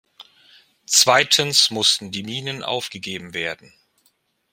[0.87, 3.71] Zweitens mussten die Minen aufgegeben werden.